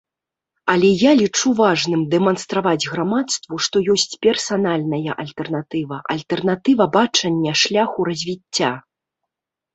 [0.73, 8.71] Але я лічу важным дэманстраваць грамадству, што ёсць персанальная альтэрнатыва, альтэрнатыва бачання шляху развіцця.